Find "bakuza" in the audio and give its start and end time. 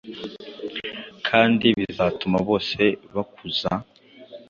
3.13-3.71